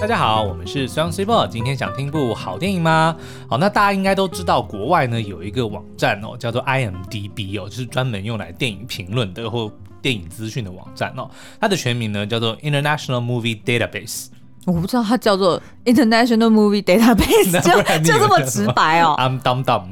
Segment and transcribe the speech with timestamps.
[0.00, 1.46] 大家好，我们是 Song Super。
[1.46, 3.16] 今天想听部好电影吗？
[3.48, 9.72] 好，那大家应该都知道，国外呢有一个网站哦，叫做 IMDB 哦，就是专门用来电影评论的或
[10.02, 11.30] 电影资讯的网站哦。
[11.58, 14.26] 它的全名呢叫做 International Movie Database。
[14.66, 19.14] 我不知道它叫做 International Movie Database， 就就这么直白哦。
[19.18, 19.86] I'm dumb dumb。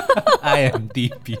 [0.42, 1.38] IMDB。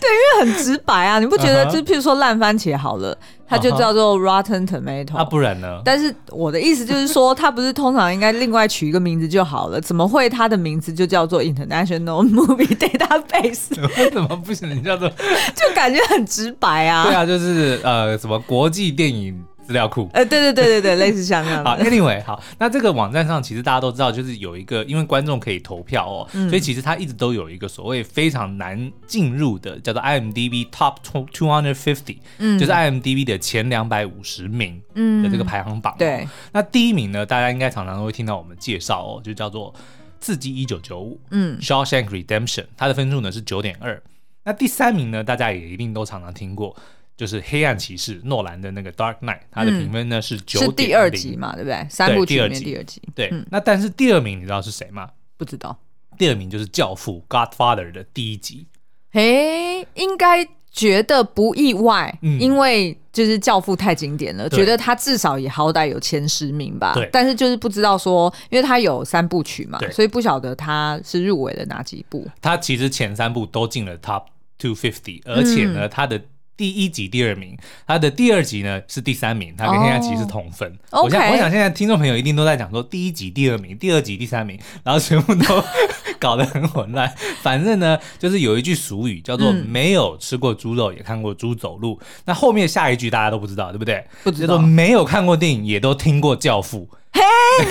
[0.00, 1.64] 对，因为很直白啊，你不觉得？
[1.66, 3.16] 就譬如说烂番茄好了，
[3.46, 5.80] 它就叫做 Rotten Tomato，啊，不然呢？
[5.84, 9.80] 但是我的意思就是说，它不是通常应该另外取一个名字就好了？
[9.80, 13.80] 怎么会它的名字就叫做 International Movie Database？
[13.98, 14.68] 为什么不行？
[14.70, 17.04] 你叫做就感觉很直白啊？
[17.04, 19.42] 对啊，就是呃，什么国际电影。
[19.66, 21.70] 资料库，呃，对对对对对，类似像这样的。
[21.70, 34.80] 好，Anyway，好，那这个网站上其实大家都知道，就是有一个，因为观众可以投票哦，嗯、所以其实它一直都有一个所谓非常难进入的，叫做 IMDB Top Two Hundred Fifty，嗯，就是 IMDB 的前两百五十名
[35.22, 35.98] 的这个排行榜，哦嗯。
[35.98, 39.72] 对，那第一名呢，大家应该常常都会听到我们介绍哦，就叫做
[40.20, 44.02] 《刺激一九九五》，嗯，《Shawshank Redemption》，它的分数呢是九点二。
[44.44, 46.76] 那第三名呢，大家也一定都常常听过。
[47.16, 51.86] 就是黑暗骑士诺兰的那个 Dark Knight，它的评分呢是九点零，是第二集嘛，对不对？
[51.88, 53.00] 三部曲里面第二集。
[53.14, 55.08] 对，那但是第二名你知道是谁吗？
[55.36, 55.78] 不知道。
[56.18, 58.66] 第二名就是《教父》Godfather 的第一集。
[59.12, 66.94] 嘿，应该觉得不意外，因为就是《教父》太经典了，觉得他至少也好歹有前十名吧。
[66.94, 67.08] 对。
[67.12, 72.26] 但是就是不知道说，因为他有三部曲嘛，所以不晓得他是入围了哪几部。
[72.42, 74.24] 他其实前三部都进了 Top
[74.58, 76.20] Two Fifty，而且呢，他的。
[76.56, 77.56] 第一集第二名，
[77.86, 80.72] 他的第二集呢是第三名，他跟现在其实是同分。
[80.90, 85.64] Oh, 我想.我想现在听众朋友一定都在讲说第一集第二名，第二集第三名，然后全部都
[86.20, 87.12] 搞得很混乱。
[87.42, 94.04] 反正呢，就是有一句俗语叫做“没有吃过猪肉也看过猪走路”，嗯，那后面下一句大家都不知道，对不对？
[94.22, 94.58] 不知道。
[94.58, 96.88] 没有看过电影也都听过《教父》。
[97.14, 97.22] 嘿，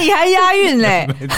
[0.02, 1.06] 你还押韵嘞？
[1.20, 1.36] 没错，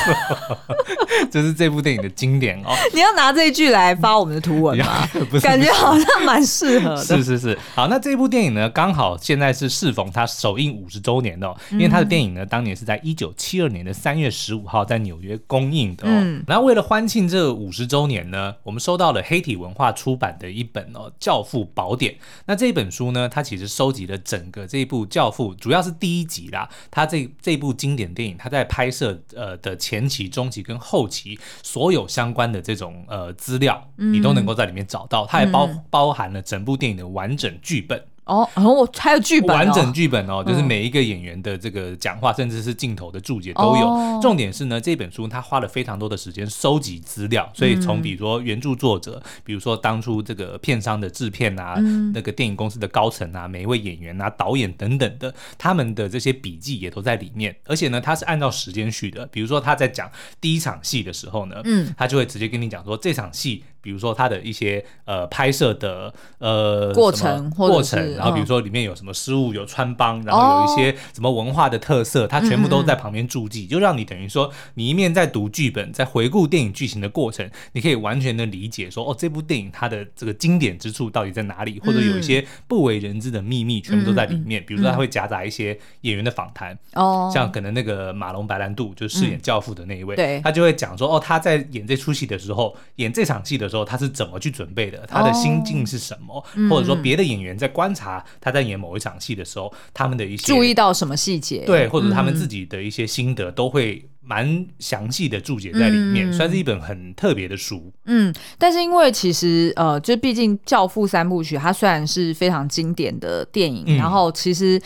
[1.31, 2.71] 这是这部电影的经典哦。
[2.93, 5.07] 你要拿这一句来发我们的图文吗？
[5.29, 7.03] 不是，感觉好像蛮适合的。
[7.03, 16.11] 是是是，好，那这部电影呢，刚好现在是适逢它首映五十周年的哦，因为它的电影呢，当年是在一九七二年的三月十五号在纽约公映的哦。
[16.11, 22.13] 嗯，然后为了欢庆这五十周年呢，我们收到了黑体文化出版的一本哦《教父宝典》。
[22.45, 26.69] 那这本书呢，它其实收集了整个这一部《教父》，主要是第一集啦。
[26.91, 35.25] 它这这部经典电影，它在拍摄呃的前期、中期跟后期，所有相关的这种呃资料，你都能够在里面找到。
[35.25, 38.03] 它也包包含了整部电影的完整剧本。
[38.25, 44.19] 哦，然后我还有剧本，完整剧本哦，就是每一个演员的这个讲话，甚至是镜头的注解都有。
[44.21, 51.75] 重点是呢，这本书他花了非常多的时间收集资料，所以从比如说原著作者，比如说当初这个片商的制片啊，
[52.13, 57.55] 那个电影公司的高层啊，每一位演员啊、导演等等的，他们的这些笔记也都在里面。
[57.65, 60.09] 而且呢，他是按照时间序的，比如说他在讲
[60.41, 63.63] 第一场戏的时候呢，嗯，他就会直接跟你讲说这场戏。
[63.85, 84.63] 比如说他的一些呃拍摄的呃过程过程，然后比如说里面有什么失误，有穿帮，然后有一些什么文化的特色，他全部都在旁边注记，就让你等于说你一面在读剧本，在回顾电影剧情的过程，你可以完全的理解说哦，这部电影它的这个经典之处到底在哪里，或者有一些不为人知的秘密全部都在里面。
[84.65, 93.74] 比如说他会夹杂一些演员的访谈，哦，像可能那个马龙白兰度就饰演教父的那一位，对，他就会讲说哦，他在演这出戏的时候，演这场戏的时候。
[93.83, 95.05] 他是怎么去准备的？
[95.07, 96.39] 他的心境是什么？
[96.69, 101.63] 或者说别的演员在观察他在演某一场戏的时候，他们的一些注意到什么细节？
[101.65, 107.91] 对，或者他们自己的一些心得，都会蛮详细的注解在里面，嗯、算是一本很特别的书。
[108.05, 114.79] 嗯，但是因为其实呃，就毕竟《教父》三部曲，它虽然是非常经典的电影，嗯、然后其实。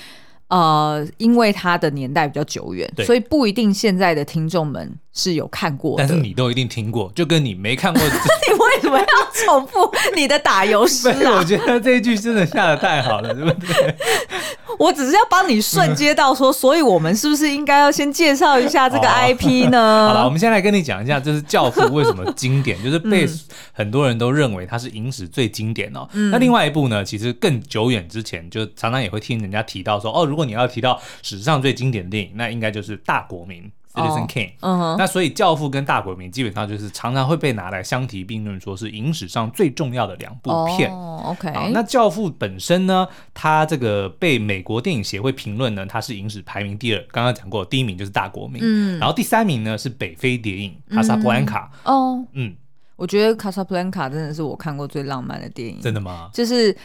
[0.49, 6.03] 呃，因为它的年代比较久远，对所以不一定现在的听众们是有看过的。
[6.03, 8.01] 但是你都一定听过，就跟你没看过。
[8.49, 11.33] 你为什么要重复你的打油诗啊？
[11.37, 13.95] 我觉得这一句真的下的太好了，对不对？
[14.79, 19.77] 我只是要帮你顺接到说，所以我们是不是应该要先介绍一下这个 IP 呢？
[19.77, 23.27] 哦、好了，我们先来跟你讲一下，就是《教父》为什么经典，就是被
[23.73, 26.07] 很多人都认为它是影史最经典哦。
[26.13, 33.63] 嗯、那另外一部呢，其实更久远之前，就常常也会听人家提到说，哦，如果你要提到史上最经典的电影，那应该就是《大国民》。
[33.99, 34.97] Citizen Kane，、oh, uh huh.
[34.97, 40.89] 那所以《教父》跟《大国民》基本上就是常常会被拿来相提并论，说是影史上最重要的两部片。
[40.91, 47.05] Oh, OK，那《教父》本身呢，它这个被美国电影协会评论呢，它是影史排名第二。
[47.11, 51.71] 刚刚讲过，第一名就是《大国民》，嗯，然后第三名呢是北非谍影《卡萨布兰卡》。
[51.91, 52.55] 哦，嗯，
[52.95, 55.81] 我觉得《卡萨布兰卡》真的是我看过最浪漫的电影。
[55.81, 56.29] 真的吗？
[56.33, 56.75] 就是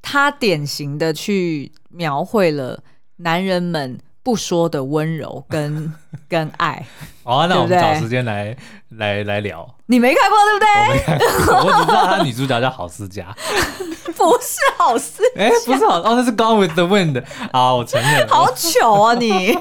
[0.00, 2.82] 它典型的去描绘了
[3.16, 3.98] 男人们。
[4.22, 5.92] 不说的温柔跟
[6.28, 6.84] 跟爱。
[7.24, 8.56] 好啊，那我们找时间来
[8.96, 9.68] 来来聊。
[9.86, 11.54] 你没看过对不对？
[11.54, 13.34] 我没看，我只知道他女主角叫郝思嘉，
[14.16, 17.22] 不是郝思，哎，不是郝哦，那是 Gone with the Wind。
[17.52, 18.26] 啊，我承认。
[18.28, 19.54] 好糗啊你！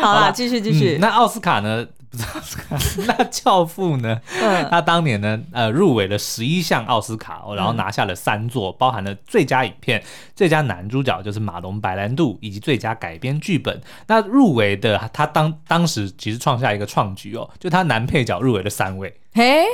[0.00, 0.98] 好啦，继续继续。
[1.00, 1.86] 那奥斯卡呢？
[3.06, 4.20] 那教父呢？
[4.40, 10.02] 嗯、他当年呢，呃，入围了十一项奥斯卡，然后拿下了三座，嗯、包含了最佳影片、
[10.34, 13.80] 最佳男主角就是马龙白兰度，以及最佳改编剧本。
[14.06, 19.14] 那入围的他当当时其实创下一个创举哦，就他男配角入围了三位。
[19.34, 19.64] 嘿，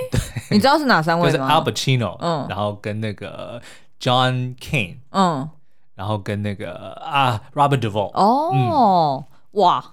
[0.50, 1.32] 你知道是哪三位吗？
[1.32, 3.62] 就是 Al Pacino，嗯，然后跟那个
[4.00, 5.48] John Cain，嗯，
[5.94, 8.10] 然后跟那个啊 Robert Duvall。
[8.14, 9.84] 哦，嗯、哇，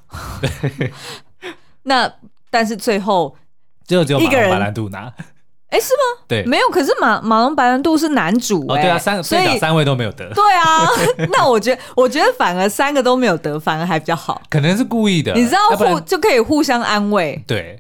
[0.42, 0.92] 对，
[1.84, 2.12] 那。
[2.52, 3.38] 但是最后，
[3.86, 5.14] 最后只有马龙白兰度拿，
[5.70, 6.24] 哎，是吗？
[6.28, 6.68] 对，没有。
[6.70, 10.28] 可是马马龙白兰度是男主，哦，对啊，三个所以三位都没有得。
[10.34, 10.90] 对啊，
[11.32, 14.42] 那我觉得，我觉得反而三个都没有得，反而还比较好。
[14.50, 17.40] 可能是故意的，你知道互就可以互相安慰。
[17.46, 17.80] 对。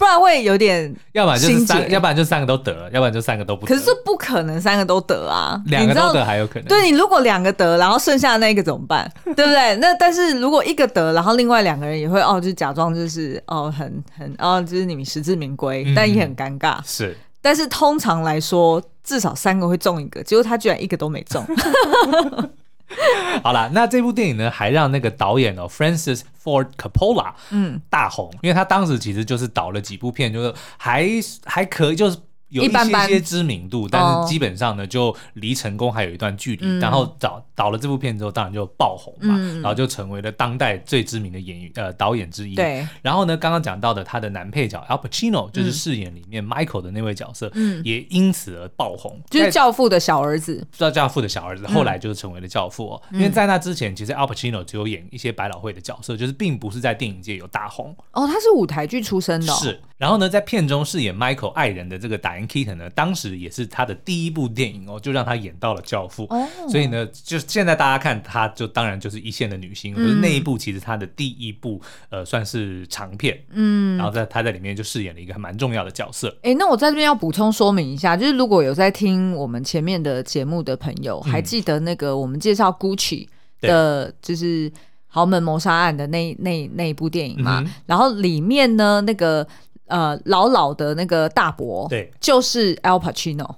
[0.00, 3.74] 不然会有点，要不然就是三，要不然就三个都得了，要不然就三个都不得。
[3.74, 6.64] 可是不可能三个都得啊，两个都得还有可能。
[6.64, 9.06] 对，你如果两个得，然后剩下的那个怎么办？
[9.36, 9.76] 对不对？
[9.76, 16.78] 那但是如果一个得，然后另外两个人也会哦，就假装就是哦，很很哦，就是你们实至名归，嗯、但也很尴尬。
[16.86, 21.44] 是，但是通常来说，至少三个会中一个，结果他居然一个都没中。
[23.42, 31.08] 好了，那这部电影呢，还让那个导演哦，Francis Ford Coppola，嗯，大红，因为他当时其实就是导了几部片，就是还
[31.44, 32.16] 还可以，就是。
[32.50, 36.66] 有一些些知名度，般但是基本上呢，就离成功还有一段距离。
[36.66, 42.54] 嗯、然后导导了这部片之后，当然就爆红嘛，嗯、然后就成为了当代最知名的演员呃导演之一。
[42.54, 42.86] 对。
[43.02, 49.20] 然后呢，刚刚讲到的他的男配角 Al Pacino，就是饰演里面 Michael 的那位角色，嗯、也因此而爆红。
[49.30, 50.66] 就是教父的小儿子。
[50.72, 53.02] 知道教父的小儿子，后来就是成为了教父哦。
[53.10, 57.94] 嗯、因为在那之前，其实 Al Pacino 只有演一些百老汇的角色，就是并不是在电影界有大红。
[58.12, 59.56] 哦，他是舞台剧出身的、哦。
[59.60, 59.80] 是。
[59.96, 66.26] 然后呢，在片中饰演 Michael 爱人的这个 Keaton 呢，当时也是他的第一部电影哦，就让他演到了教父。
[66.30, 69.94] 哦、所以呢，就现在大家看他，就当然就是一线的女星。
[69.94, 73.38] 嗯、就是那一部其实他的第一部，呃，算是长片。
[73.50, 73.96] 嗯。
[73.96, 76.34] 然后在他在里面就饰演了一个还蛮重要的角色。
[76.42, 83.26] 哎，那我在这边要补充说明一下，就是如果有在听我们前面的节目的朋友，嗯、还记得那个我们介绍 Gucci
[83.60, 84.70] 的，就是
[85.06, 87.60] 豪门谋杀案的那那那一部电影嘛？
[87.64, 89.46] 嗯、然后里面呢，那个。
[89.90, 93.56] 呃，老老的那个大伯，对，就是 Al Pacino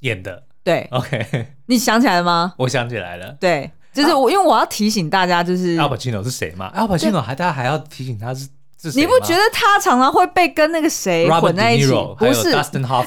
[0.00, 2.54] 演的，对，OK， 你想起来了吗？
[2.58, 8.48] 我想起来了，对，就是我，因为我要提醒大家，就是 Al Pacino 是谁嘛？Al Pacino 还大家还要提醒他是。
[8.94, 11.92] 你不觉得他常常会被跟那个谁混在一起？
[12.18, 12.50] 不是，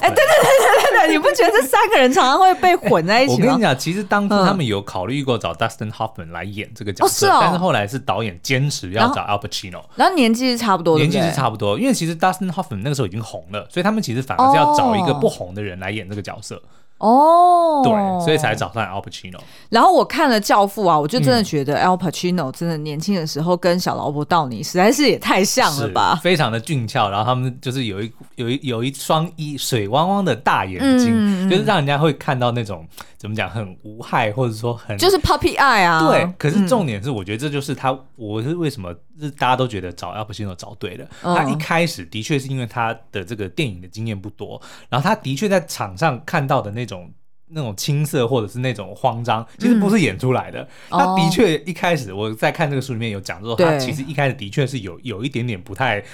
[0.00, 3.38] 哎，对对对对对对，你不觉得这三个人常常会被混在一起吗？
[3.40, 16.60] 我跟你讲，其实当初他们有考虑过找 Dustin Hoffman 来演这个角色，但是后来是导演坚持要找 Al Pacino，然后年纪是差不多，年纪是差不多，因为其实 Dustin Hoffman 那个时候已经红了，所以他们其实反而是要找一个不红的人来演这个角色。
[16.98, 17.92] 哦，对，
[18.24, 19.38] 所以才找上 Al Pacino。
[19.68, 27.08] 然后我看了《教父》啊，我就真的觉得 Al Pacino 真的年轻的时候跟小劳勃道尼实在是也太像了吧，非常的俊俏。
[27.08, 32.86] 然后他们就是有一有一有一双一水汪汪的大眼睛，嗯、就是让人家会看到那种
[33.16, 36.08] 怎么讲很无害，或者说很就是 puppy eye 啊。
[36.08, 41.06] 对，可是重点是，我觉得这就是他，嗯、我是为什么是大家都觉得找 Al Pacino 找对了。
[41.22, 47.12] 嗯、他一开始的确是因为他的这个电影的经验不多，然后他的确在场上看到的那种。
[47.50, 50.60] 那种青涩或者是那种慌张，其实不是演出来的。
[50.90, 56.04] 嗯、他的确一开始我在看这个书里面有讲说，他其实一开始的确是有有一点点不太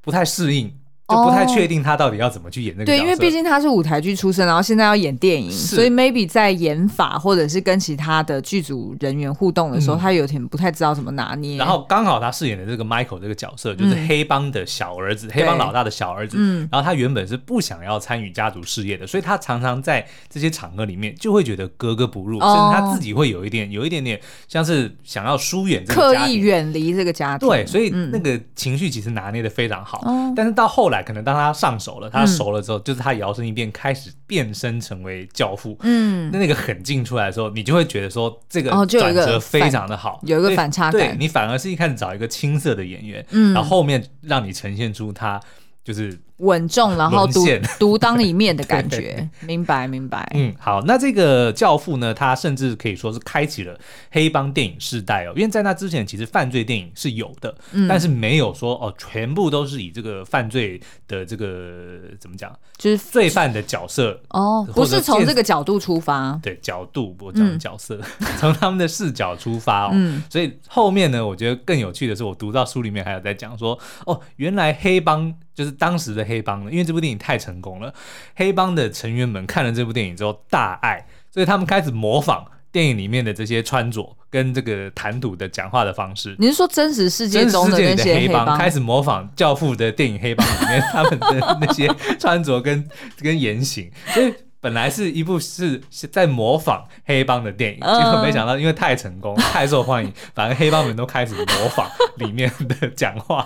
[0.00, 0.74] 不太适应。
[1.12, 2.98] 就不太确定他到底要怎么去演那个角色。
[2.98, 11.56] 对，因为毕竟他是舞台剧出身，然后现在要演电影，所以 maybe 在演法或者是跟其他的剧组人员互动的时候，嗯、他有点不太知道怎么拿捏。
[11.56, 16.36] 然后刚好他饰演的这个 Michael 这个角色，就是黑帮的小儿子，嗯、黑帮老大的小儿子。
[16.38, 16.68] 嗯。
[16.70, 27.48] 然后他原本是不想要参与家族事业的，所以他常常在这些场合里面就会觉得格格不入，哦、甚至他自己会有一点有一点点像是想要疏远这个家庭，刻意远离这个家庭。
[27.48, 30.02] 对，所以那个情绪其实拿捏的非常好。
[30.06, 35.76] 嗯、但是到后来，可能当他上手了，他熟了之后，嗯、就是他摇身一变，开始变身成为教父。
[35.80, 40.92] 嗯，那那个狠劲出来的时候，你就会觉得说，这个转折非常的好，哦、有一个反差感。
[40.92, 45.40] 对，你反而是一开始找一个青涩的演员，嗯，然后后面让你呈现出他
[45.84, 47.44] 就是稳重，然后独
[47.78, 49.28] 独当一面的感觉。
[49.40, 50.28] 明白，明白。
[50.34, 53.78] 嗯，好，那这个教父呢，他甚至可以说是开启了
[54.10, 68.00] 黑帮电影世代哦，因为在那之前，其实犯罪电影是有的，嗯、但是没有说哦，全部都是以这个犯罪的这个怎么讲，就是罪犯的角色哦，不是从这个角度出发，对角度，我讲角色，
[68.38, 77.92] 从、嗯、他们的视角出发哦，嗯、所以后面呢，我觉得更有趣的是，我读到书里面还有在讲说，哦，原来黑帮就是当时的黑帮的，因为这部电影太成功了，
[78.36, 86.36] 黑帮的成员们看了这部电影之后大爱，所以他们开始模仿电影里面的这些穿着跟这个谈吐的讲话的方式。
[86.38, 93.90] 你是说真实世界中的那些黑帮开始模仿《教父》的电影黑帮里面他们的那些穿着跟跟言行？
[94.14, 94.32] 所以。
[94.62, 103.44] 本来是一部是在模仿黑帮的电影，结果没想到因为太成功、太受欢迎，反正黑帮们都开始模仿里面的讲话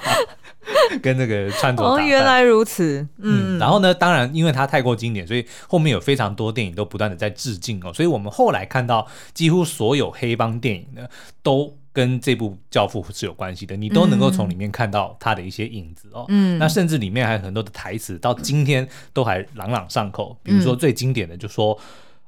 [1.03, 1.83] 跟那个穿着。
[1.83, 2.99] 哦，原来如此。
[3.17, 7.91] 嗯，嗯，然后呢，当然因为它太过经典，所以后面有非常多电影都不断的在致敬哦。
[7.93, 11.09] 所以我们后来看到几乎所有黑帮电影呢，
[11.43, 11.77] 都。
[11.97, 16.27] 跟这部《教父》是有关系的，你都能够从里面看到他的一些影子哦。
[16.29, 20.39] 嗯，那甚至里面还有很多的台词，到今天都还朗朗上口。
[20.43, 21.79] 比如说最经典的，就说、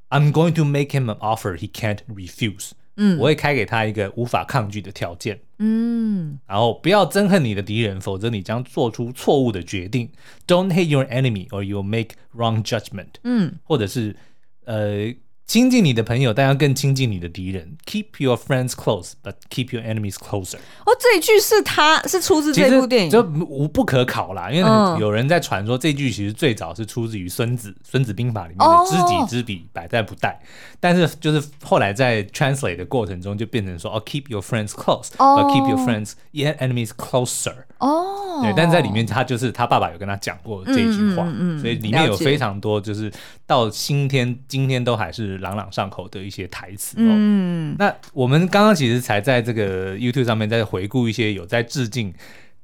[0.09, 2.71] 嗯、I'm going to make him an offer he can't refuse。
[2.97, 5.39] 嗯，我会开给他一个无法抗拒的条件。
[5.59, 10.11] 嗯，然后不要憎恨你的敌人，否则你将做出错误的决定。
[10.47, 13.21] Don't hate your enemy or you'll make wrong judgment。
[13.23, 14.17] 嗯，或者是
[14.65, 15.13] 呃。
[15.49, 17.79] 亲近你的朋友，但要更亲近你的敌人。
[17.87, 20.59] Keep your friends close, but keep your enemies closer。
[20.85, 24.51] 哦，这一句是他是出自这部电影，就无不可考啦。
[24.51, 30.37] 因为有人在传说这句其实最早是出自于孙子《孙子兵法》里面的“知己知彼，百战不殆”。
[30.79, 36.13] 但是就是后来在 translate 的过程中，就变成说哦，Keep your friends close, but keep your friends
[36.59, 37.65] enemies closer。
[37.79, 41.25] 哦，对，但在里面他就是他爸爸有跟他讲过这句话，
[41.61, 43.11] 所以里面有非常多就是
[43.47, 45.39] 到今天今天都还是。
[45.39, 52.13] 朗朗上口的一些台词哦，嗯，那我们刚刚其实才在这个 YouTube 上面在回顾一些有在致敬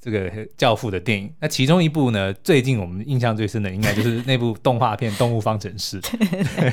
[0.01, 1.33] 这个教父的电影。
[1.39, 6.01] 那其中一部呢，最近我们印象最深的应该就是那部动画片《动物方程式》。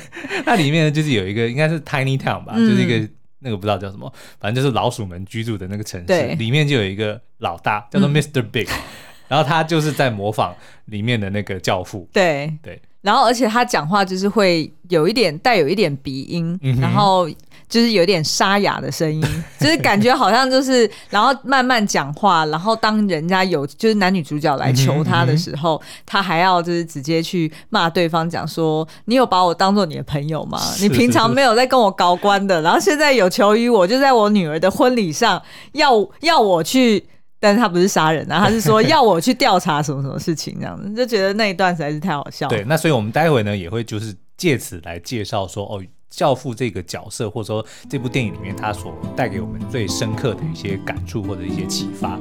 [0.43, 3.07] 那里面呢，就是有一个应该是 Tiny Town 吧，嗯、就是一个
[3.41, 6.27] 那个不知道叫什么，反正就是老鼠们居住的那个城市。
[6.35, 8.41] 里面就有一个老大叫做 Mr.
[8.41, 8.79] Big， 嗯、
[9.27, 10.55] 然后他就是在模仿
[10.85, 12.07] 里面的那个教父。
[12.13, 12.81] 对对。
[13.01, 17.27] 然后，而且他讲话就是会有一点带有一点鼻音，嗯、然后
[17.71, 19.23] 就是有点沙哑的声音，
[19.57, 30.59] 就是感觉好像就是，然后慢慢讲话，然后当人家有就是男女主角来求他的时候，他还要就是直接去骂对方，讲说你有把我当做你的朋友吗？
[30.81, 37.07] 你平常没有在跟我高官的，然后现在有求于我，就在我女儿的婚礼上要要我去。
[37.43, 42.55] 但是他不是杀人啊，他是说要我去调查什么什么事情这样子，就觉得那一段实在是太好笑了。
[42.55, 52.19] 对，那所以我们待会呢也会就是借此来介绍说哦，教父这个角色，或者说这部电影里面他所带给我们最深刻的一些感触或者一些启发。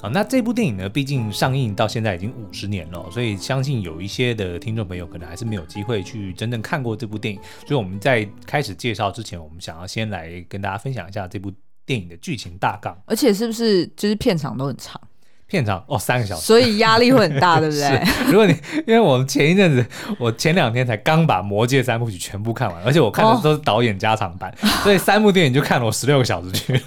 [0.00, 7.40] 好，那这部电影呢，毕竟上映到现在已经五十年了，所以相信有一些的听众朋友可能还是没有机会去真正看过这部电影。
[7.66, 11.52] 所以我们在开始介绍之前，我们想要先来跟大家分享一下这部。
[11.86, 15.00] 电影的剧情大纲，而且是不是就是片长都很长？
[15.48, 18.02] 片场哦，三个小时，所以压力会很大，对不对？
[18.26, 18.52] 如果你
[18.86, 19.86] 因为我们前一阵子，
[20.18, 26.80] 我前两天才刚把《魔戒》三部曲全部看完，而且我看的都是导演加长版，哦、所以三部电影就看了我十六个小时去了。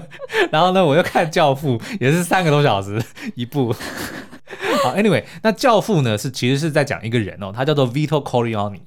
[0.50, 3.02] 然后呢，我又看《教父》，也是三个多小时
[3.34, 3.74] 一部。
[4.82, 8.80] 好，Anyway，那《教父》呢是其实是在讲一个人哦，他叫做 Vito Corleone。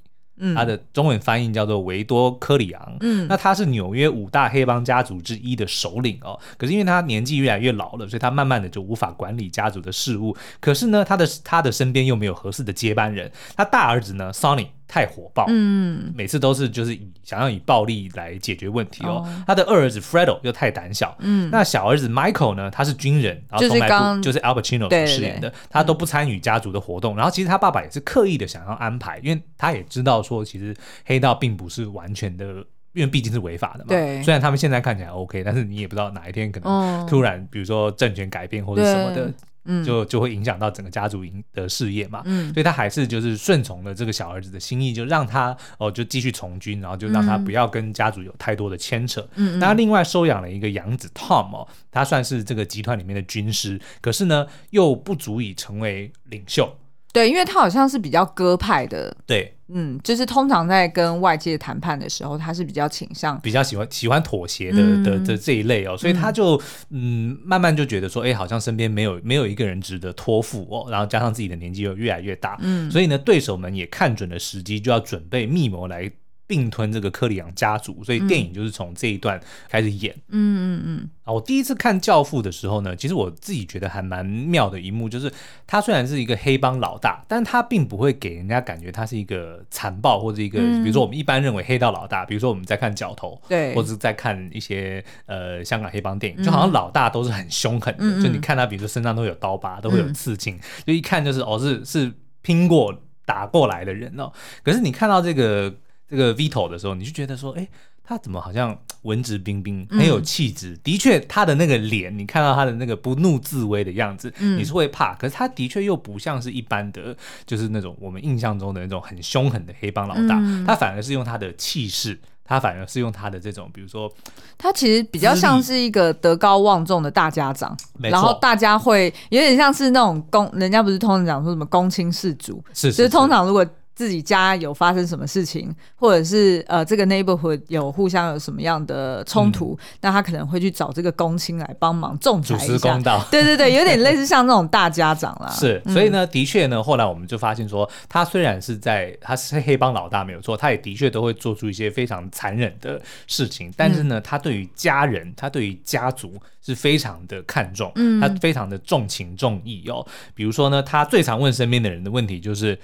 [0.55, 2.97] 他的中文翻译叫做维多·科里昂。
[3.01, 6.39] 嗯，那他是纽约五大黑帮家族之一的首领哦。
[6.57, 10.35] 可是因为他年纪越来越老了，所以他慢慢的就无法管理家族的事务。
[10.59, 13.31] 可是呢，他的他的身边又没有合适的接班人。
[13.55, 14.67] 他大儿子呢，Sonny。
[14.91, 19.23] 太火爆，嗯，每次都是就是以想要以暴力来解决问题哦。
[19.25, 22.69] 哦他的二儿子 Fredo 又太胆小，嗯，那小儿子 Michael 呢？
[22.69, 27.15] 他是军人，然后从来不就是 Al Pacino 所饰演的，他都不参与家族的活动。
[27.15, 32.45] 然后其实他爸爸也是刻意的想要安排，因为他也知道说，其实黑道并不是完全的，
[32.91, 33.85] 因为毕竟是违法的嘛。
[33.87, 39.31] 对，虽然他们现在看起来 OK，但是你也不知道哪一天可能突然，比如说政权改变或者什么的。
[39.65, 49.27] 嗯，就就会影响到整个家族营的事业嘛，嗯，所以他还是就是顺从了这个小儿子的心意，就让他哦就继续从军，然后就让他不要跟家族有太多的牵扯。
[49.35, 56.75] 嗯，那他另外收养了一个养子 Tom 哦，他算是这个集团里面的军师，可是呢又不足以成为领袖。
[57.13, 59.15] 对，因为他好像是比较鸽派的。
[59.25, 76.11] 对，嗯，就是通常在跟外界谈判的时候，他是比较倾向比较喜欢喜欢妥协的、嗯、的的这一类哦，所以他就嗯慢慢就觉得说，哎，好像身边没有没有一个人值得托付哦，然后加上自己的年纪又越来越大，嗯，所以呢，对手们也看准了时机，就要准备密谋来。
[76.51, 79.39] 并吞这个柯里昂家族，所以电影就是从这一段
[79.69, 80.13] 开始演。
[80.27, 81.09] 嗯嗯嗯。
[81.23, 85.31] 啊，我第一次看《教父》的时候呢，其实我自己觉得还蛮妙的一幕，就是
[85.65, 102.93] 他虽然是一个黑帮老大，但他并不会给人家感觉他是一个残暴或者一个，嗯、比如说我们一般认为黑道老大，比如说我们在看《角头》，对，或者是在看一些呃香港黑帮电影，就好像老大都是很凶狠的，嗯、就你看他，比如说身上都有刀疤，都会有刺青，嗯、就一看就是哦，是是拼过
[103.25, 104.33] 打过来的人哦。
[104.63, 105.73] 可是你看到这个。
[106.11, 107.65] 这个 Vito 的时候，你就觉得说，哎，
[108.03, 110.73] 他怎么好像文质彬彬，很有气质？
[110.73, 115.15] 嗯、的确，他的那个脸，你看到他的那个不怒自威的样子，嗯、你是会怕。
[115.15, 117.15] 可是他的确又不像是一般的，
[117.45, 120.37] 就是那种我们印象中的那种很凶狠的黑帮老大。
[120.41, 124.13] 嗯、他反而是用他的气势，他反而是用他的这种，比如说，
[124.57, 127.73] 他其实比较像是一个德高望重的大家长。
[128.01, 133.65] 然后大家会有点像是那种公，人家不是通常讲说什么公卿事主，是，是，是，就是通常如果。
[134.01, 143.23] 自己家有发生什么事情，或者是呃，这个 neighborhood 有互相有什么样的冲突，嗯、那他可能会去找这个公亲来帮忙仲裁一下，公道。
[143.29, 145.51] 对对对，有点类似像那种大家长啦。
[145.51, 156.33] 是，所以呢，的确呢，后来我们就发现说，他虽然是在他是黑帮老大没有错，他也的确都会做出一些非常残忍的事情，但是呢，他对于家人，他对于家族
[156.65, 160.03] 是非常的看重，嗯，他非常的重情重义哦。
[160.33, 162.75] 比如说呢，他最常问身边的人的问题就是。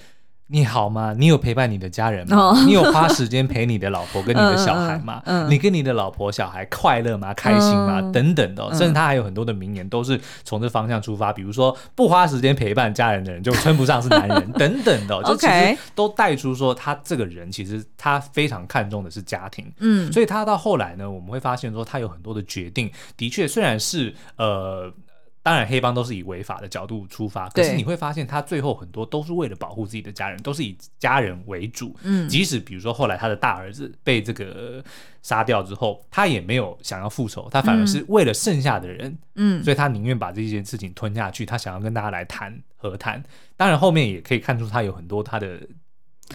[0.49, 1.13] 你好吗？
[1.17, 2.37] 你有陪伴你的家人吗？
[2.37, 5.21] 哦、你有花时间陪你的老婆跟你的 小孩吗？
[5.25, 7.33] 嗯嗯、你跟你的老婆小孩快乐吗？
[7.33, 7.99] 开心吗？
[8.01, 24.91] 嗯、等等的、哦，甚至他还有很多的名言都是从这方向出发，比如说不花时间陪伴家人的人就称不上是男人 等等的、哦，就其实都带出说他这个人其实他非常看重的是家庭，嗯，所以他到后来呢，我们会发现说他有很多的决定，的确虽然是呃。
[25.47, 31.95] 当然，黑帮都是以违法的角度出发，可是你会发现，他最后很多都是为了保护自己的家人，都是以家人为主。
[32.03, 34.83] 嗯，即使比如说后来他的大儿子被这个
[35.23, 43.23] 杀掉之后，他也没有想要复仇，他反而是为了剩下的人，嗯，所以他宁愿把这件事情吞下去，他想要跟大家来谈和谈。
[43.55, 45.61] 当然，后面也可以看出他有很多他的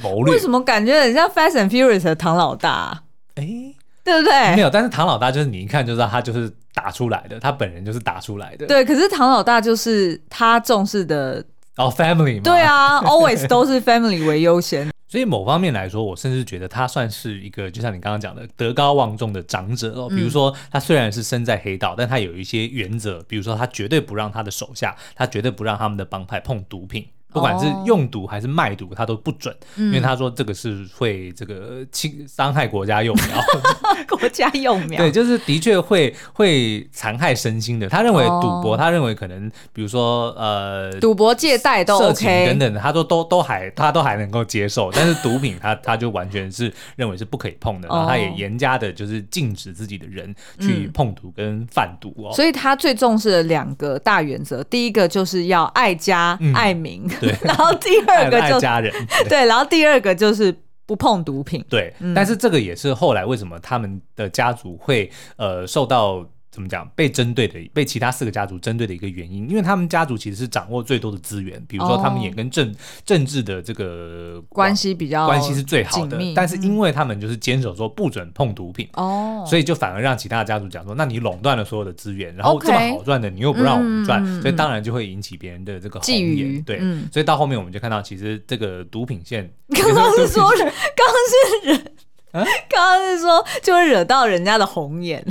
[0.03, 0.33] 谋略。
[0.33, 3.03] 为什么感觉很像《Fast and Furious》的唐老大？
[3.35, 4.57] 哎，对不对？
[4.57, 6.53] 没有，但是唐老大就是你一看就知道他就是。
[6.75, 8.67] 打出来的，他本人就是打出来的。
[8.67, 11.45] 对，可是唐老大就是他重视的
[11.77, 12.43] 哦，family 嘛。
[12.43, 14.91] 对啊，always 都是 family 为优先。
[15.07, 20.09] 所以某方面来说，我甚至觉得他算是一个，就像你刚刚讲的德高望重的长者哦。
[20.09, 27.07] 比如说，他虽然是身在黑道，但他有一些原则，比如说他绝对不让他的手下，他绝对不让他们的帮派碰毒品。
[27.33, 33.25] 不管是用毒还是卖毒，他都不准，因为他说这个是会这个侵伤害国家幼苗，
[34.09, 37.89] 国家幼苗，对，就是的确会会残害身心的。
[37.89, 52.33] 他认为赌博，他认为可能比如说呃，赌博借贷都 OK 等等的，他说都都还他都还能够接受，但是毒品他他就完全是认为是不可以碰的，然后他也严加的就是禁止自己的人去碰毒跟贩毒哦。
[52.35, 57.09] 所以他最重视的两个大原则，第一个就是要爱家爱民。
[57.23, 58.93] 对， 然后第二个就是家人，
[59.25, 60.55] 对，对，然后第二个就是
[60.85, 61.65] 不碰毒品。
[61.69, 66.27] 对，嗯、但是这个也是后来为什么他们的家族会呃受到。
[66.53, 66.87] 怎么讲？
[66.95, 72.75] 被针对的，被其他四个家族针对的一个原因，因为他们家族其实是掌握最多的资源，比如说他们也跟政、哦、
[73.07, 76.21] 政治的这个关系比较关系是最好的。
[76.37, 86.63] 但是因为他们就是坚守说不准碰毒品，哦、嗯，所以就反而让其他的家族讲说，那你垄断了所有的资源，然后这么好赚的你又不让我们赚，嗯、所以当然就会引起别人的这个红眼。
[86.65, 91.17] 对，嗯、所以到后面我们就看到，其实这个毒品线 刚刚是说，刚刚
[91.65, 91.95] 是人，
[92.33, 95.25] 刚刚是说 就会惹到人家的红眼。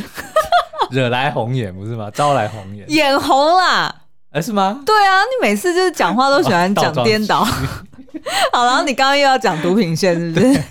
[0.92, 2.10] 惹来红眼不是吗？
[2.14, 3.94] 招来红眼，眼红啦？
[4.32, 4.82] 哎、欸，是吗？
[4.86, 7.46] 对啊，你每次就是讲话都喜欢讲 颠倒。
[8.52, 10.64] 好，然后你刚刚又要讲毒品线，是不是？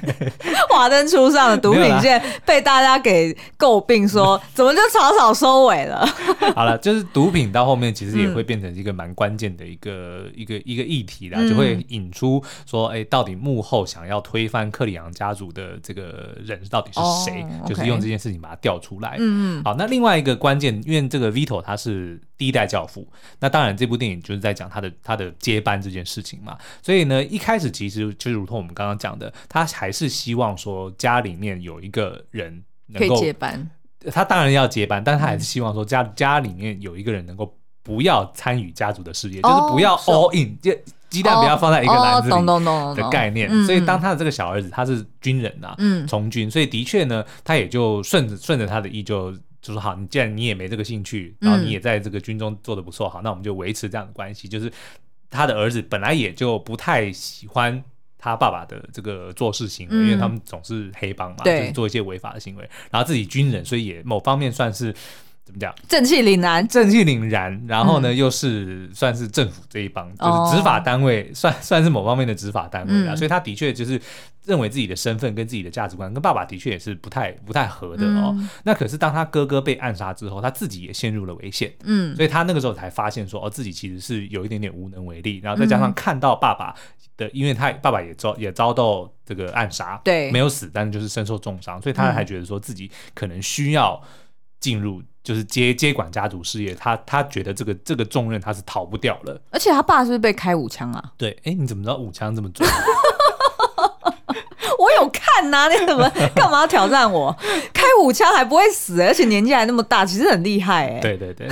[0.69, 6.07] 华灯初上的毒品线被大家给诟病，说怎么就草草收尾了？
[6.55, 17.45] 好了，就是毒品到后面其实也会变成一个蛮关键的一个、嗯、 一个一个议题啦，就会引出说，哎、欸，到底幕后想要推翻克里昂家族的这个人到底是谁？
[17.67, 19.17] 就是用这件事情把它调出来。
[19.19, 23.07] 嗯，好，那另外一个关键，因为这个 Vito 他是第一代教父，
[23.41, 27.25] 那当然这部电影就是在讲他的他的接班这件事情嘛，所以呢。
[27.31, 33.71] 一开始其实就如同我们刚刚讲的，他还是希望说家里面有一个人能够接班，
[34.11, 40.73] 他当然要接班，但他还是希望说家家里面有一个人能够不要参与家族的事业，哦、就是不要 all in，就
[41.09, 43.49] 鸡蛋不要放在一个篮子里的概念。
[43.65, 49.35] 所以当他的这个小儿子他是军人呐，嗯，从军，所以的确呢，他也就顺着顺着他的意就。
[49.63, 54.49] 就说好，你既然你也没这个兴趣，然后你也在这个军中做的不错，好，那我们就维持这样的关系。
[54.49, 54.73] 就是
[55.31, 57.83] 他的儿子本来也就不太喜欢
[58.19, 62.69] 他爸爸的这个做事行为，因为他们总是黑帮嘛，就是做一些违法的行为。
[62.91, 64.95] 然后自己军人，所以也某方面算是。
[65.51, 65.75] 怎么讲？
[65.89, 67.61] 正气凛然，正气凛然。
[67.67, 73.17] 然后呢，又是算是政府这一帮，就是执法单位，算 算是某方面的执法单位啊。
[73.17, 74.01] 所以他的确就是
[74.47, 78.37] 认为自己的身份跟自己的价值观跟爸爸的确也是不太不太合的哦。
[78.65, 81.73] 那可是当他哥哥被暗杀之后，他自己也陷入了危险。
[81.85, 85.41] 嗯，所以他那个时候才发现说，哦，自己其实是有一点点无能为力。
[85.43, 86.75] 然后再加上看到爸爸
[87.17, 94.01] 的，因为他爸爸也遭也遭到这个暗杀，对，没有死，但是就是身受重伤，所以他还觉得说自己可能需要
[94.59, 95.03] 进入。
[95.23, 99.41] 就是接接管家族事业，他他觉得这个这个重任他是逃不掉了。
[99.51, 101.03] 而且他爸是不是被开五枪啊？
[101.17, 102.69] 对，哎、欸，你怎么知道五枪这么准？
[104.79, 107.37] 我有看呐、啊，你怎么 干嘛要挑战我？
[107.75, 111.01] 开五枪还不会死，而且年纪还那么大，其实很厉害哎。
[111.01, 111.49] 对对对。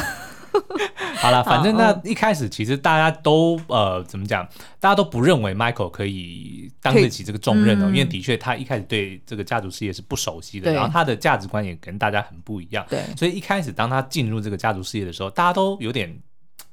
[1.18, 4.46] 好了，反正那一开始其实大家都呃怎么讲，
[4.78, 16.16] 大家都不认为 Michael 可以当得起这个重任哦，嗯、因为的确他一开始对这个家族事业是不熟悉的，然后他的价值观也跟大家很不一样，对，所以一开始当他进入这个家族事业的时候，大家都有点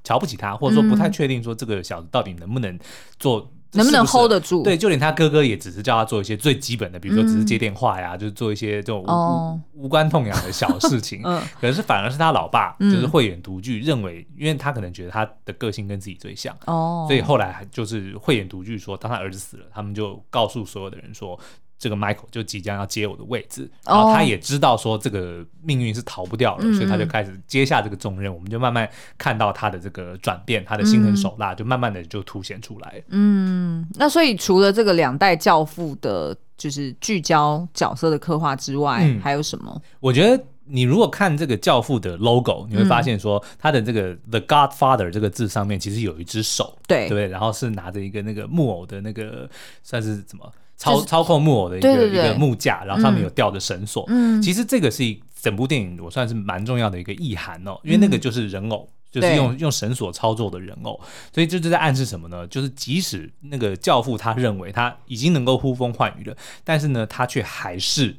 [0.04, 2.78] 瞧不起他，或者说不太确定说这个小子到底能不能
[3.18, 3.52] 做。
[3.76, 4.64] 能不能 hold 得住？
[4.64, 11.22] 对，就连他哥哥也只是叫他做一些最基本的，比如说只是接电话呀，嗯、就是做一些这种无、哦、无关痛痒的小事情。
[11.24, 21.40] 嗯， 可是反而是他老爸，就是慧眼独具，认为，因为他可能觉得他的个性跟自己最像，哦，所以后来就是慧眼独具说，当他儿子死了，他们就告诉所有的人说。
[21.78, 28.34] 这个 Michael 就即将要接我的位置，然后他也知道说这个命运是逃不掉了，所以他就开始接下这个重任。
[28.34, 33.04] 我们就慢慢看到他的这个转变，他的心狠手辣就慢慢的就凸显出来。
[33.10, 39.82] 嗯，那所以除了这个两代教父的，就是聚焦角色的刻画之外，还有什么？
[40.00, 47.28] 我觉得你如果看这个教父的 logo，你会发现说他的这个 The Godfather 这个字上面其实有一只手，对对对？
[47.28, 49.50] 然后是拿着一个那个木偶的那个
[49.84, 50.52] 算是怎么？
[50.78, 54.04] 操操控木偶的一个一个木架，然后上面有吊着绳索。
[54.10, 61.00] 嗯，其实这个是整部电影我算是蛮重要的一个意涵哦，因为那个就是人偶，嗯、就是用用绳索操作的人偶，
[61.34, 62.46] 所以这就在暗示什么呢？
[62.48, 68.14] 就是即使那个教父他认为他已经能够呼风唤雨了，但是呢，他却还是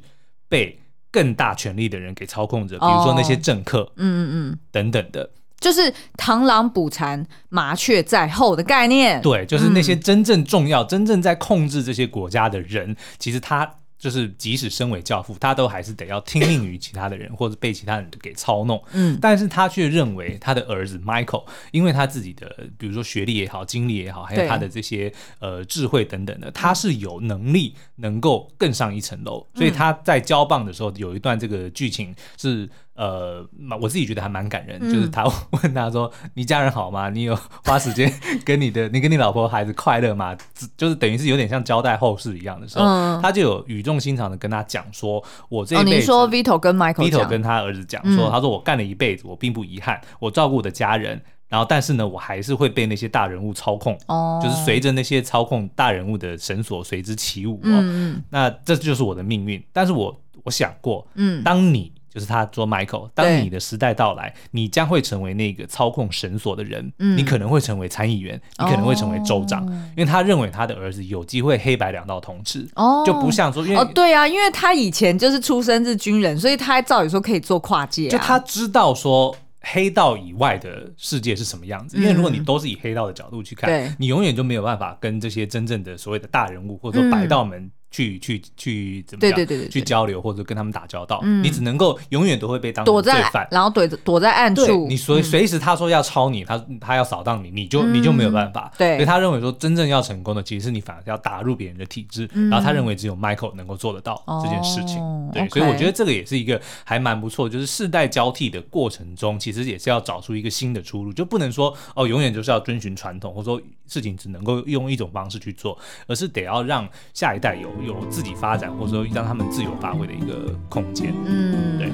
[0.49, 0.79] 被
[1.11, 5.29] 更大权力的人给操控着，比如说那些政客，嗯嗯嗯，等等的。
[5.59, 9.21] 就是螳螂捕蝉，麻雀在后的概念。
[9.21, 13.75] 对，就是那些真正重要、嗯、真正在控制这些国家的人，其实他。
[13.97, 18.81] 就是即使身为教父，他都还是得要听命于其他的人，或者被其他人给操弄。
[18.93, 29.45] 嗯，但是他却认为他的儿子 Michael，因为他自己的比如说学历也好、经历也好，还有他的这些呃智慧等等的，他是有能力能够更上一层楼。
[29.55, 33.47] 所以他在交棒的时候，有一段这个剧情是呃，
[33.81, 35.23] 我自己觉得还蛮感人，就是他
[35.63, 37.09] 问他说：“你家人好吗？
[37.09, 37.33] 你有
[37.65, 38.11] 花时间
[38.43, 40.37] 跟你的 你跟你老婆孩子快乐吗？”
[40.77, 42.85] 就是等于是有点像交代后事一样的时候，
[43.23, 43.87] 他就有语。
[43.87, 59.63] 重心长的跟他讲说，我这一辈子，哦、你说 Vito 跟 Michael，Vito 跟他儿子讲说，嗯、他说我干了一辈子，我并不遗憾，我照顾我的家人，然后但是呢，我还是会被那些大人物操控，哦，就是随着那些操控大人物的绳索随之起舞，哦，嗯，那这就是我的命运。
[59.71, 61.93] 但是我我想过，嗯，当你。
[62.17, 66.91] 就是他说，Michael，当你的时代到来，你将会成为那个操控绳索的人。
[66.97, 72.67] 嗯，你可能会成为参议员，你可能会成为州长，哦、因为他认为他的儿子有机会黑白两道通吃。
[72.73, 78.09] 哦，就不像说，因为哦，对啊，因为他以前就是出生是军人，所以他照理说可以做跨界、啊。
[78.09, 87.71] 就他知道说黑道以外的世界是什么样子，嗯、因为如果你都是以黑道的角度去看，对你永远就没有办法跟这些真正的所谓的大人物或者说白道门、嗯。
[87.97, 89.35] 去去去怎么样？
[89.35, 94.85] 对对对对，去交流或者跟他们打交道，你只能够永远都会被当成罪犯，然后躲躲在暗处。
[94.87, 98.71] 你随随时他说要抄你，他他要扫荡你，你就你就没有办法。
[98.77, 102.29] 对，所以他认为说真正要成功的，其实是你反而要打入别人的体制。
[102.33, 105.01] 然后他认为只有 Michael 能够做得到这件事情。
[105.33, 117.67] 对，所以我觉得这个也是一个还蛮不错，就是世代交替的过程中，其实也是要找出一个新的出路，就不能说哦永远就是要遵循传统，或者说事情只能够用一种方式去做，而是得要让下一代有。
[117.87, 121.11] 有自己发展，或者说让他们自由发挥的一个空间。
[121.25, 121.91] 嗯，对。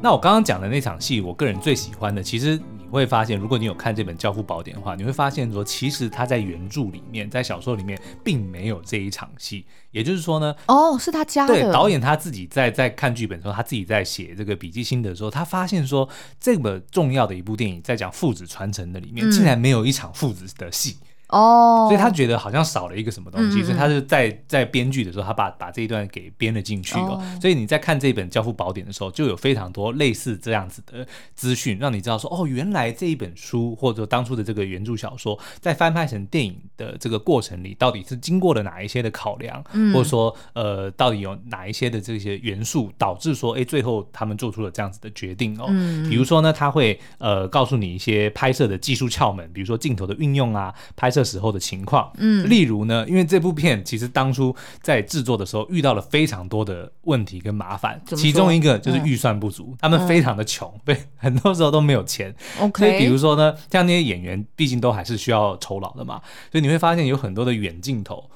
[0.00, 9.66] 那我刚刚讲的那场戏，我个人最喜欢的，其实你会发现，如果你有看这本《教父宝典》的话，你会发现说，其实他在原著里面，在小说里面并没有这一场戏。
[9.90, 11.52] 也就是说呢，哦，是他加的。
[11.52, 20.98] 对，导演他自己在在看剧本的时候，他自己在写这个笔记心得的时候，他发现说，这么重要的一部电影，在讲父子传承的里面，竟然没有一场父子的戏。
[21.28, 27.20] 哦，所以他觉得好像少了一个什么东西，嗯、所以他是在在编剧的时候，他把把这一段给编了进去哦。
[27.20, 45.66] 哦，所以你在看这本《教父宝典》的时候，就有非常多类似这样子的资讯，让你知道说，哦，原来这一本书或者当初的这个原著小说，在翻拍成电影的这个过程里，到底是经过了哪一些的考量，嗯、或者说，呃，到底有哪一些的这些元素导致说，哎，最后他们做出了这样子的决定哦。
[45.68, 51.17] 嗯、比如说呢，他会呃告诉你一些拍摄的技术窍门，比如说镜头的运用啊，拍摄。
[51.18, 62.32] 这时候的情况，嗯，例如呢，因为这部片其实当初在制作的时候遇到了非常多的问题跟麻烦，其中一个就是预算不足，嗯、他们非常的穷，对、嗯，很多时候都没有钱。
[62.60, 68.30] OK，所以比如说呢，像那些演员，毕竟都还是需要酬劳的嘛，所以你会发现有很多的远镜头。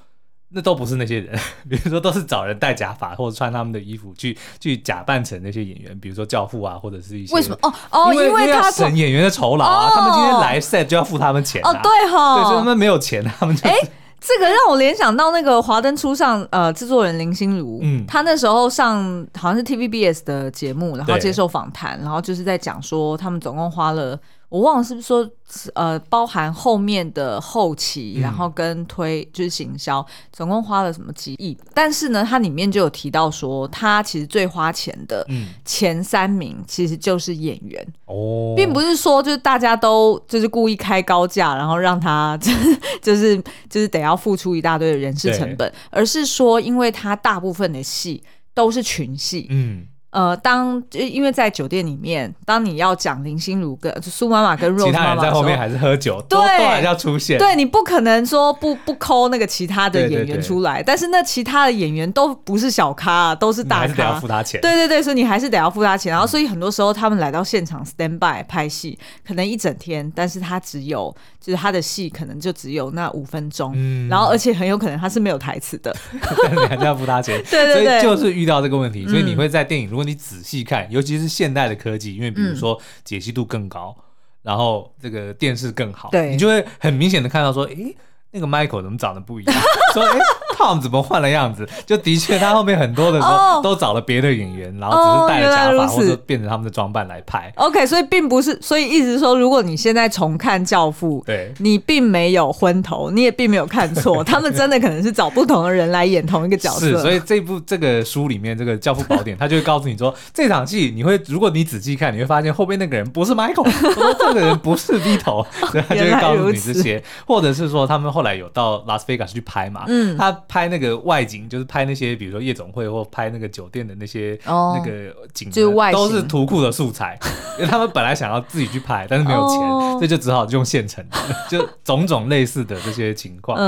[0.55, 1.39] 那都不是那些人，
[1.69, 24.19] 比如说都是找人戴假发或者穿他们的衣服去去假扮成那些演员，比如说教父啊，或者是一些为什么哦哦，因为，他省演员的酬劳啊，哦、他们今天来 set 就要付他们钱、啊、哦，对哈，对，所以他们没有钱，他们就哎、欸，这个让我联想到那个《华灯初上》呃，制作人林心如，嗯，他那时候上好像是 TVBS 的节目，然后接受访谈，然后就是在讲说他们总共花了。
[24.53, 25.27] 我忘了是不是说，
[25.73, 31.57] 呃，包含后面的后期，然后跟推就是行销，总共花了什么几亿？
[31.73, 35.27] 但是呢，它里面就有提到说，它其实最花钱的
[35.65, 49.87] 前三名其实就是演员哦，并不是说就是大家都就是故意开高价，然后让他 就是就是就是得要付出一大堆的人事成本，而是说，因为他大部分的戏都是群戏，嗯。
[50.13, 57.39] 呃，当因为在酒店里面，当你要讲林心如跟苏妈妈跟 Rose 妈妈，其他人在后面还是喝酒，对，都还要出现。
[57.39, 64.61] 对，你不可能说不不抠那个其他的演员出来，对对对，但是那其他的演员都不是小咖，都是大咖，还是得要付他钱。
[64.61, 66.13] 对对对，所以你还是得要付他钱。
[66.13, 75.97] 然后，所以很多时候他们来到现场 stand by 拍戏，可能一整天，但是他只有就是他的戏可能就只有那五分钟，嗯，然后而且很有可能他是没有台词的，
[76.53, 77.43] 你还是要付他钱。
[77.51, 80.02] 对对对，所以就是遇到这个问题，所以你会在电影如果。
[80.05, 84.03] 你仔细看，尤其是现代的科技，因为比如说解析度更高，嗯、
[84.43, 87.97] 然后这个电视更好，对你就会很明显的看到说，诶，
[88.31, 89.55] 那个 Michael 怎么长得不一样？
[89.95, 90.19] 说，诶。
[90.63, 91.69] Tom 怎么换了样子？
[91.85, 97.53] 就的确，他后面很多的时候都找了别的演员，然后只是戴了假发或者变成他们的装扮来拍。
[97.57, 106.87] OK，所以并不是，所以意思是说，如果你现在重看《教父》，对，你并没有昏头，你也并没有看错， 他们真的可能是找不同的人来演同一个角色。
[106.87, 121.49] 是，所以这部这个书里面这个《教父宝典》，他就会告诉你说，这场戏你会，如果你仔细看，你会发现后面那个人不是 Michael，说 这个人不是 Vito，所以他就会告诉你这些，或者是说他们后来有到拉斯维加斯去拍嘛，嗯，他拍那个外景。
[121.49, 125.51] 就是拍那些，比如说夜总会或拍那个酒店的那些那个景，
[125.93, 127.19] 都是图库的素材，
[127.59, 129.59] 因为他们本来想要自己去拍，但是没有钱，
[129.93, 131.17] 所以就只好用现成的，
[131.51, 133.59] 就种种类似的这些情况。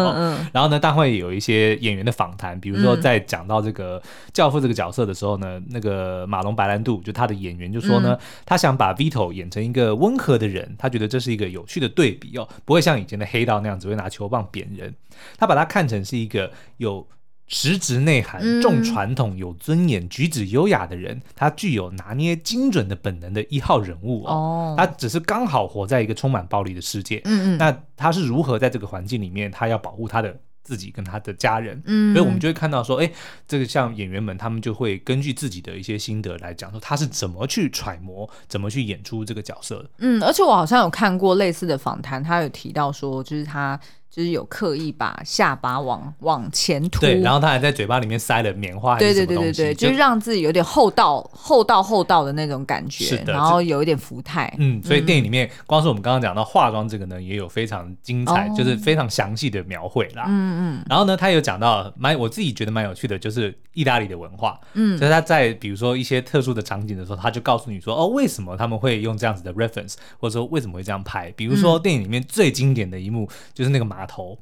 [0.53, 8.17] 然后呢，大会有一些演员的访谈，比如说在讲到这个教父这个角色的时候呢，那个马龙白兰度就他的演员就说呢，
[8.47, 14.95] 他想把 Vito 演成一个温和的人，他觉得这是一个有趣的对比哦，不会像以前的黑道那样只会拿球棒扁人，
[15.37, 17.09] 他把他看成是一个有。
[17.47, 24.75] 实质内涵、重传统、有尊严、举止优雅的人，他具有拿捏精准的本能的一号人物哦。
[24.79, 27.21] 他只是刚好活在一个充满暴力的世界。
[27.27, 27.59] 嗯嗯。
[27.59, 31.83] 那他是如何在这个环境里面，他要保护他的自己跟他的家人？
[31.85, 32.15] 嗯。
[32.15, 33.13] 所以我们就会看到说，哎，
[33.47, 39.91] 这个像演员们，他们就会根据自己的一些心得来讲说，他是怎么去揣摩、怎么去演出这个角色的。
[39.99, 43.79] 嗯，而且我好像有看过类似的访谈，他有提到说，就是他。
[44.15, 74.04] 就是有刻意把下巴往往前凸，对，然后他还在嘴巴里面塞了棉花，对对对对对，就是让自己有点厚道厚道厚道的那种感觉，是的，然后有一点福态，嗯，所以电影里面光是我们刚刚讲到化妆这个呢，也有非常精彩，就是非常详细的描绘啦，嗯嗯，然后呢，他有讲到蛮我自己觉得蛮有趣的，就是意大利的文化，嗯，所以他在比如说一些特殊的场景的时候，他就告诉你说，哦，为什么他们会用这样子的 reference，或者说为什么会这样拍，比如说电影里面最经典的一幕就是那个马。
[74.07, 74.39] 头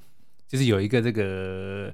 [0.48, 1.92] 就是有一个这个，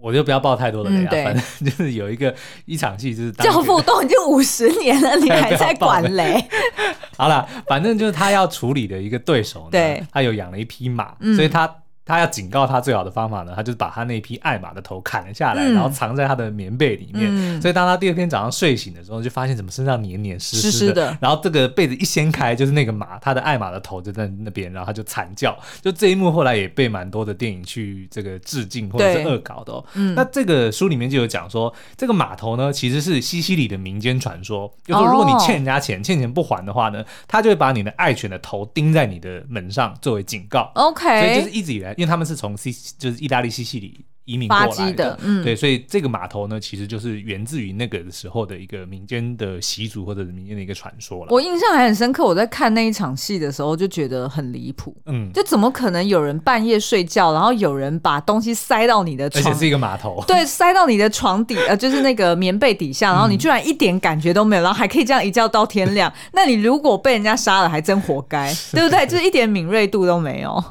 [0.00, 1.10] 我就不要爆太多的雷啊。
[1.12, 2.34] 嗯、反正 就是有一个
[2.64, 6.42] 一场戏，就是教父都已经五十年了， 你还在管雷？
[7.16, 11.72] 好了，反正就是他要处理的一个对手呢，对他有养了一匹马，嗯、所以他
[12.04, 17.26] 他要警告他最好的方法呢，他就是把他那匹爱马的头砍了下来，嗯、然后藏在他的棉被里面。
[17.28, 21.16] 嗯、所以当他第二天早上睡醒的时候，就发现怎么身上黏黏湿湿的。
[21.20, 25.56] 然后这个被子一掀开，就是那个马，他的爱马的头就在那边，然后他就惨叫。
[25.80, 29.84] 就这一幕后来也被蛮多的电影去这个致敬或者是恶搞的、哦。
[29.94, 40.70] 嗯、那这个书里面就有讲说，这个马头呢其实是西西里的民间传说，就说如果你欠人家钱，哦、欠钱不还的话呢，他就会把你的爱犬的头钉在你的门上作为警告。
[40.74, 42.72] OK，所以就是一直以来，因为他们是从西。
[42.98, 44.04] 就是意大利西西里。
[44.32, 51.26] 移民过来的，的嗯、对，所以这个码头呢，其实就是源自于那个时候的一个民间的习俗或者是民间的一个传说了。
[51.30, 69.06] 我印象还很深刻，我在看那一场戏的时候就觉得很离谱，嗯，就怎么可能有人半夜睡觉，然后有人把东西塞到你的床，而且是一个码头， 对，塞到你的床底，呃，就是那个棉被底下，然后你居然一点感觉都没有，然后还可以这样一觉到天亮， 那你如果被人家杀了，还真活该， 对不对？
[69.06, 70.62] 就是一点敏锐度都没有。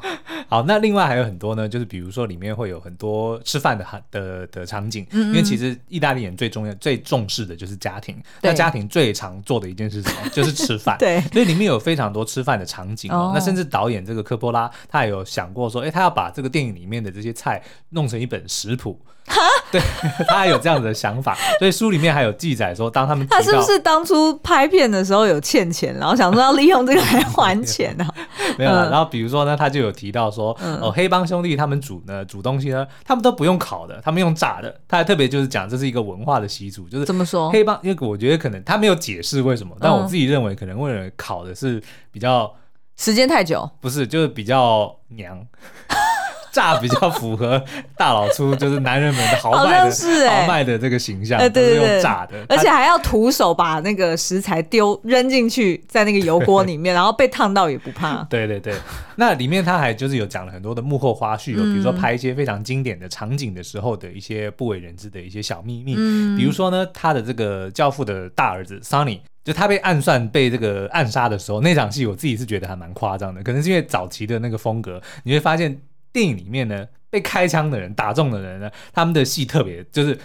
[0.48, 4.22] 好，那另外还有很多呢，就是比如说里面会有很多吃饭的的。
[4.22, 8.16] 的的场景，因为其实意大利人最重要、最重视的就是家庭。
[8.40, 10.28] 那家庭最常做的一件事是什么？
[10.30, 10.96] 就是吃饭。
[10.98, 13.32] 对，所以里面有非常多吃饭的场景哦。
[13.34, 17.60] 那甚至导演这个科波拉，他也有想过说，哎，他要把这个电影里面的这些菜
[17.90, 18.98] 弄成一本食谱。
[19.26, 19.80] 哈，对，
[20.28, 21.36] 他还有这样子的想法。
[21.58, 28.06] 所以书里面还有记载说，当他们他是不是当初拍片的时候有欠钱，然后想说要利用这个来还钱呢？
[28.58, 28.70] 没有。
[28.70, 34.00] 然后比如说呢，他就有提到说，哦，黑帮兄弟他们煮呢，煮东西呢，他们都不用烤的。
[34.02, 37.78] 他们用炸的，他还特别就是讲这是一个文化的习俗，就是怎么说黑帮？
[37.82, 42.52] 因为我觉得可能他没有解释为什么，但我自己认为可能为了烤的是比较
[42.96, 45.46] 时间太久，不是就是比较娘。
[46.52, 47.60] 炸比较符合
[47.96, 58.22] 大老粗，就是男人们的豪 迈的、欸、豪迈的这个形象，对对对，用炸的，而且还要徒手把那个食材丢扔进去，在那个油锅里面， 然后被烫到也不怕。
[58.24, 58.74] 对对对，
[59.16, 75.80] 那里面他还就是有讲了很多的幕后花絮，有比如说拍一些非常经典的场景的时候的一些不为人知的一些小秘密，嗯、比如说呢，他的这个教父的大儿子 Sonny，就他被暗算被这个暗杀的时候，那场戏我自己是觉得还蛮夸张的，可能是因为早期的那个风格，你会发现。
[76.12, 80.18] 电影里面呢，被开枪的人打中的人呢，他们的戏特别就是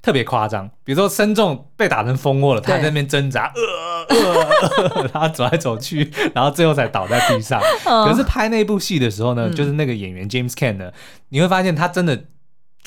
[0.00, 0.68] 特别夸张。
[0.84, 7.60] 比如说身中被打成蜂窝了，他在那边挣扎，呃呃， 然后走来走去，然后最后才倒在地上。
[7.84, 10.92] 可是拍那部戏的时候呢，就是那个演员 James Caan 呢，
[11.28, 12.24] 你会发现他真的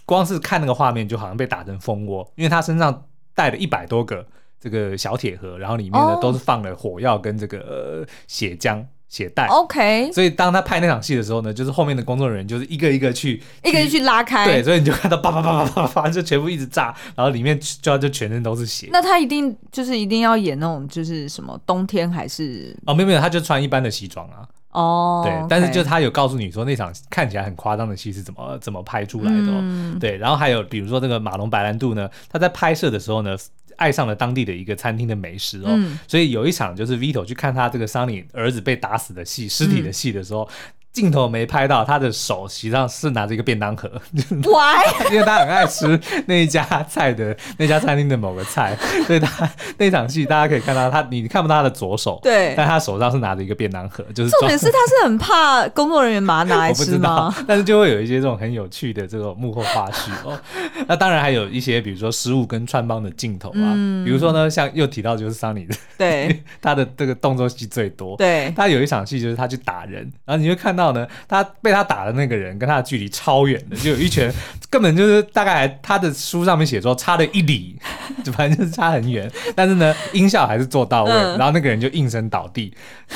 [0.06, 4.26] 光是看那个画面就好像被打成蜂窝，因为他身上带了一百多个
[4.60, 8.86] 这个小铁盒，然后里面呢都是放了火药跟这个血浆。
[9.10, 10.12] 血袋，OK。
[10.12, 18.90] 所以当他拍那场戏的时候呢，就是后面的工作人员就是一个一个去，一个一个去拉开，对，所以你就看到叭叭叭叭叭叭，就全部一直炸，然后里面就就全身都是血。
[18.92, 22.76] 那他一定就是一定要演那种就是什么冬天还是？
[22.86, 24.46] 哦，没有没有，他就穿一般的西装啊。
[24.72, 29.60] 哦，对，但是就他有告诉你说那场看起来很夸张的戏是怎么怎么拍出来的，哦。
[29.62, 33.38] 嗯、对，然后还有比如说这个马龙白兰度呢，他在拍摄的时候呢。
[33.78, 40.44] 爱上了当地的一个餐厅的美食哦，嗯、所以有一场就是 Vito 去看他这个 Sonny 儿子被打死的戏，尸体的戏的时候。
[40.44, 43.88] 嗯镜头没拍到他的手，实际上是拿着一个便当盒。
[44.30, 44.82] Why？
[45.14, 57.32] 因为他很爱吃那一家菜的那家餐厅的某个菜，所以他那场戏大家可以看到他，你看不到他的左手，对，但他手上是拿着一个便当盒，就是重点是他是很怕工作人员把它拿来吃吗？
[57.48, 60.36] 但是就会有一些这种很有趣的这个幕后花絮哦。
[60.90, 70.87] 那当然还有一些，比如说失误跟穿帮的镜头啊，嗯、比如说呢，像又提到就是桑尼的，对， 他的这个动作戏最多，对，他有一场戏就是他去打人，然后你会看到。
[70.92, 74.34] 呢，他被他打的那个人跟他的距离超远的，就有一拳，
[74.70, 77.78] 根本就是大概他的书上面写说差了一里，
[78.24, 79.32] 就反正就是差很远。
[79.56, 82.74] 但是呢，音效还是做到位，嗯、然后那个人就应声倒地，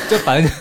[0.10, 0.52] 就反正。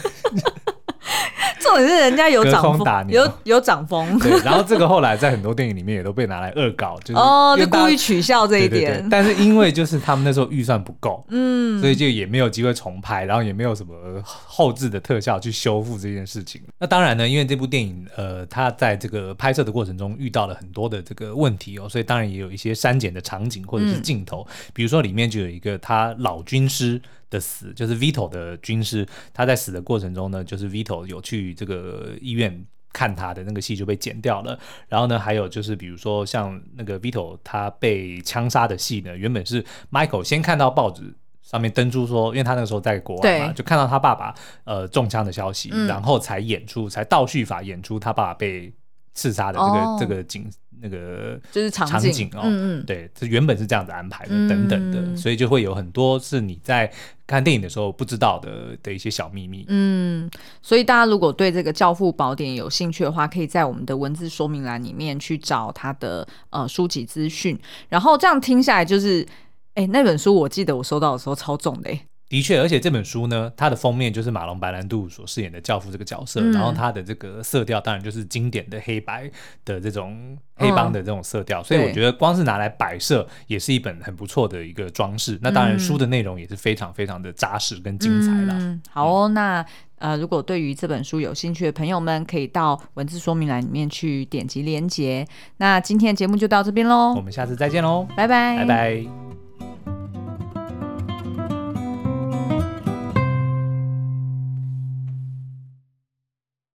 [1.70, 4.18] 重点是人家有掌风，有有掌风。
[4.18, 9.06] 对，然后这个后来在很多电影里面也都被拿来恶搞，就是哦，就故意取笑这一点。
[9.08, 16.60] 但是因为就是他们那时候预算不够，嗯，所以就也没有机会重拍，然后也没有什么后置的特效去修复这件事情。
[16.78, 27.00] 那当然呢，因为这部电影呃，它在这个拍摄的过程中遇到了很多的这个问题哦，所以当然也有一些删减的场景或者是镜头，嗯、比如说里面就有一个他老军师。
[27.30, 34.58] 的死就是 Vito 的军师，他在死的过程中呢，就是 Vito 有去这个医院看他的那个戏就被剪掉了。
[34.88, 48.72] 然后呢，还有就是比如说像那个 Vito 他被枪杀的戏呢，原本是 Michael 先看到报纸上面登出说，因为他那个时候在国外嘛，就看到他爸爸呃中枪的消息，嗯、然后才演出才倒叙法演出他爸爸被
[49.14, 50.50] 刺杀的这个、哦、这个景。
[50.82, 56.90] 那个就是场景哦，嗯嗯，对，这原本是这样子安排的，等等的，嗯、所以就会有很多是你在
[57.26, 59.66] 看电影的时候不知道的的一些小秘密。
[59.68, 60.30] 嗯，
[60.62, 67.58] 所以大家如果对这个《教父宝典》有兴趣的话，可以在我们的文字说明栏里面去找它的呃书籍资讯。
[67.90, 69.26] 然后这样听下来，就是
[69.74, 71.90] 哎，那本书我记得我收到的时候超重的。
[72.30, 79.28] 的确，而且这本书呢，它的封面就是马龙白兰度所饰演的教父这个角色，嗯、然后它的这个色调当然就是经典的黑白
[79.64, 85.34] 的这种黑帮的这种色调，嗯、所以我觉得光是拿来摆设也是一本很不错的一个装饰。
[85.34, 88.54] 嗯、那当然，书的内容也是非常非常的扎实跟精彩了。
[88.56, 89.66] 嗯、好哦，那
[89.98, 95.26] 呃，如果对于这本书有兴趣的朋友们，可以到文字说明栏里面去点击连结。
[95.56, 99.29] 那今天的节目就到这边喽，我们下次再见喽，拜拜，拜拜。